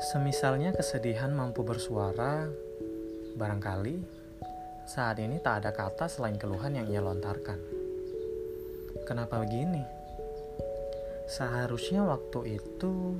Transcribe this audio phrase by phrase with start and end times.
[0.00, 2.48] Semisalnya kesedihan mampu bersuara,
[3.36, 4.00] barangkali
[4.88, 7.60] saat ini tak ada kata selain keluhan yang ia lontarkan.
[9.04, 9.84] Kenapa begini?
[11.28, 13.12] Seharusnya waktu itu,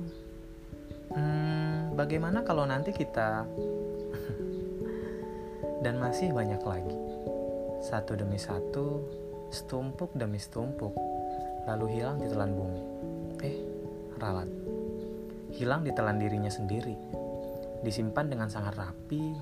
[1.13, 3.45] hmm, bagaimana kalau nanti kita
[5.85, 6.97] dan masih banyak lagi,
[7.85, 9.05] satu demi satu,
[9.53, 10.97] setumpuk demi setumpuk,
[11.69, 12.81] lalu hilang di telan bumi.
[13.45, 13.57] Eh,
[14.17, 14.70] ralat
[15.61, 16.97] hilang ditelan dirinya sendiri,
[17.85, 19.37] disimpan dengan sangat rapi,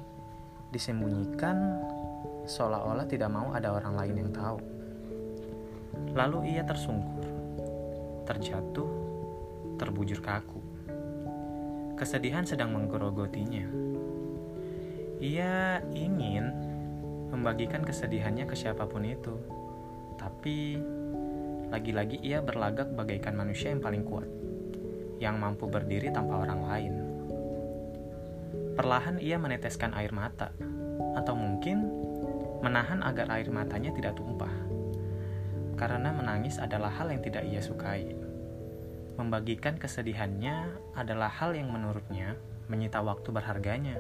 [0.68, 1.80] disembunyikan
[2.44, 4.60] seolah-olah tidak mau ada orang lain yang tahu.
[6.12, 7.24] Lalu ia tersungkur,
[8.28, 8.92] terjatuh,
[9.80, 10.60] terbujur kaku.
[11.96, 13.72] Kesedihan sedang menggerogotinya.
[15.24, 16.52] Ia ingin
[17.32, 19.40] membagikan kesedihannya ke siapa pun itu,
[20.20, 20.76] tapi
[21.72, 24.28] lagi-lagi ia berlagak bagaikan manusia yang paling kuat
[25.20, 26.94] yang mampu berdiri tanpa orang lain.
[28.80, 30.56] Perlahan ia meneteskan air mata,
[31.20, 31.84] atau mungkin
[32.64, 34.52] menahan agar air matanya tidak tumpah.
[35.76, 38.16] Karena menangis adalah hal yang tidak ia sukai.
[39.20, 42.40] Membagikan kesedihannya adalah hal yang menurutnya
[42.72, 44.00] menyita waktu berharganya.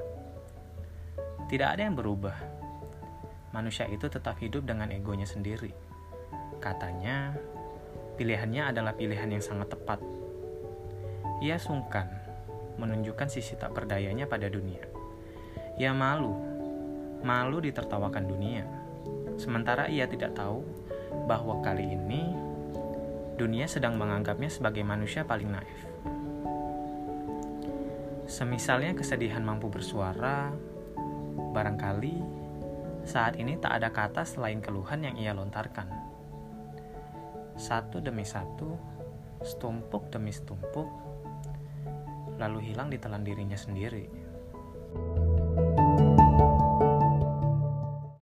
[1.51, 2.35] Tidak ada yang berubah.
[3.51, 5.75] Manusia itu tetap hidup dengan egonya sendiri.
[6.63, 7.35] Katanya,
[8.15, 9.99] pilihannya adalah pilihan yang sangat tepat
[11.39, 12.07] ia sungkan
[12.79, 14.83] menunjukkan sisi tak berdayanya pada dunia.
[15.79, 16.35] Ia malu,
[17.23, 18.63] malu ditertawakan dunia.
[19.39, 20.63] Sementara ia tidak tahu
[21.27, 22.35] bahwa kali ini
[23.39, 25.79] dunia sedang menganggapnya sebagai manusia paling naif.
[28.27, 30.51] Semisalnya kesedihan mampu bersuara,
[31.55, 32.39] barangkali
[33.07, 35.87] saat ini tak ada kata selain keluhan yang ia lontarkan.
[37.57, 38.75] Satu demi satu,
[39.41, 40.87] setumpuk demi setumpuk,
[42.39, 44.07] lalu hilang di telan dirinya sendiri.